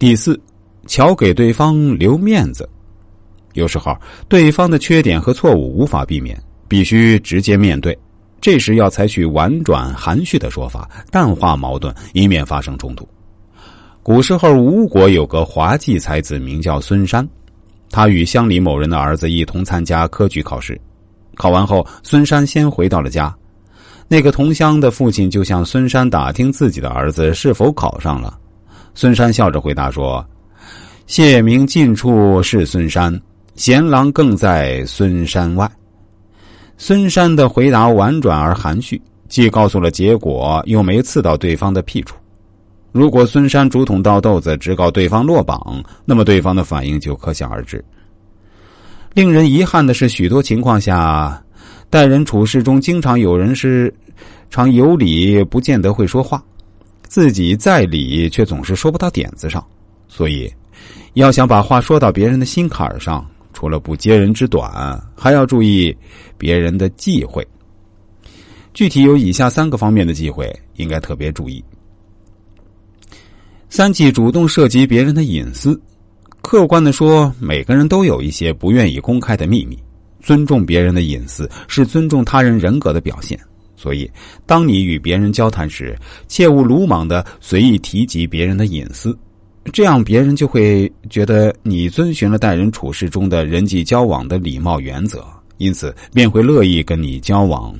[0.00, 0.40] 第四，
[0.86, 2.66] 巧给对方留面子。
[3.52, 3.94] 有时候，
[4.30, 7.96] 对方的缺点和错误无法避免，必须直接面对。
[8.40, 13.06] 这时要采取婉转含蓄的说法，淡化矛盾，以免发生冲突。
[14.02, 17.28] 古时候，吴国有个滑稽才子，名叫孙山。
[17.90, 20.80] 他与乡里某人的儿子一同参加科举考试。
[21.34, 23.36] 考完后，孙山先回到了家。
[24.08, 28.38] 那个同乡的父亲就向孙山打听自己的儿子是否考上了。
[28.94, 30.24] 孙山笑着回答说
[31.06, 33.18] ：“谢明近处是孙山。”
[33.56, 35.70] 贤郎更在孙山外。
[36.78, 42.16] 孙山的回答婉转而含蓄，既告诉了结果，又没刺到对方的屁处。
[42.90, 47.84] 如果孙山竹筒倒豆子，直告对方落榜，那么对方的反应就可想而知。
[49.12, 51.42] 令人遗憾的是，许多情况下，
[51.90, 53.92] 待人处事中，经常有人是
[54.48, 56.38] 常有理，不见得会说话；
[57.10, 59.66] 自己在理，却总是说不到点子上。
[60.06, 60.48] 所以，
[61.14, 63.28] 要想把话说到别人的心坎上。
[63.52, 65.94] 除了不揭人之短，还要注意
[66.38, 67.44] 别人的忌讳。
[68.72, 71.62] 具体有以下三个方面的忌讳，应该特别注意：
[73.68, 75.78] 三忌主动涉及别人的隐私。
[76.42, 79.76] 客观的说，每个人都有一些不愿意公开的秘密。
[80.22, 83.36] 尊重别人的隐私是尊重他人人格的表现。
[83.80, 84.10] 所以，
[84.44, 85.96] 当你与别人交谈时，
[86.28, 89.16] 切勿鲁莽的随意提及别人的隐私。
[89.72, 95.24] 这样，别人就会觉得你遵循了待人处事中的人际交往的礼貌原则，
[95.56, 97.74] 因此便会乐意跟你交往。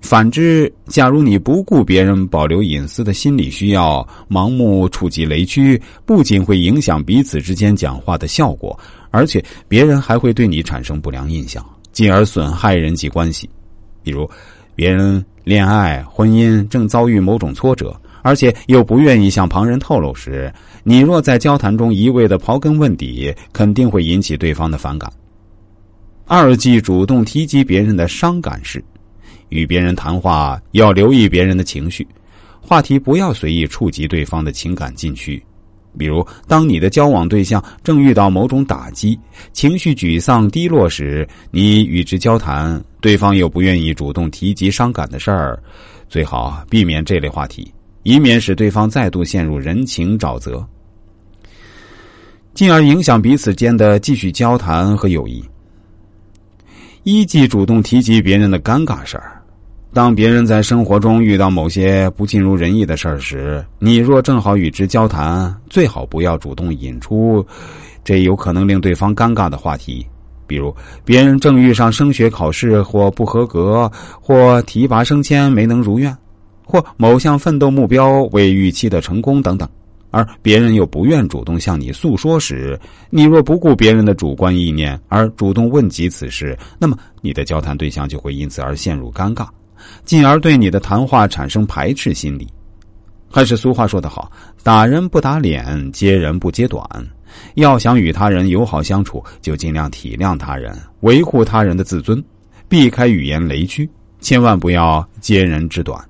[0.00, 8.78] 反之，假如你不顾别人保留隐私的心理需要，盲目触及雷区，不仅会影响彼此之间讲话的效果，
[9.10, 13.50] 而且别人还会对你产生不良印象，进而损害人际关系。
[14.02, 14.28] 比如，
[14.74, 17.94] 别人恋爱、婚姻正遭遇某种挫折。
[18.22, 20.52] 而且又不愿意向旁人透露时，
[20.84, 25.10] 你若在交谈中一味的刨根问底，肯定会引起对方的反感。
[26.26, 28.84] 二忌主动提及别人的伤感事，
[29.48, 32.06] 与别人谈话要留意别人的情绪，
[32.60, 35.42] 话题不要随意触及对方的情感禁区。
[35.96, 39.18] 比如，当你的交往对象正遇到某种打击，
[39.54, 45.62] 情绪沮丧低落时，你与之交谈，对方又不愿意主动提及伤感的事儿，
[46.08, 47.72] 最好避免这类话题。
[48.02, 50.66] 以免使对方再度陷入人情沼泽，
[52.54, 55.44] 进而影响彼此间的继续交谈和友谊。
[57.02, 59.36] 一忌主动提及别人的尴尬事儿。
[59.92, 67.44] 当别人在生活中遇到某些不尽如人意的事儿时，你若正好与之交谈，最好不要主动引出
[68.02, 70.06] 这有可能令对方尴尬的话题。
[70.50, 70.74] 比如，
[71.04, 73.88] 别人正遇上升学考试或不合格，
[74.20, 76.12] 或提拔升迁没能如愿。
[76.64, 79.68] 或某项奋斗目标未预期的成功等等，
[80.10, 82.76] 而别人又不愿主动向你诉说时，
[83.10, 89.46] 你若不顾别人的主观意念而主动问及此事，那么你的交谈对象就会因此而陷入尴尬，
[90.04, 92.48] 进而对你的谈话产生排斥心理。
[93.30, 94.30] 还是俗话说得好
[94.64, 96.84] ：“打人不打脸，揭人不揭短。”
[97.54, 102.22] 要想与他人友好相处，就尽量体谅他人，维护他人的自尊，
[102.68, 103.88] 避开语言雷区，
[104.20, 106.00] 千万不要揭人之短。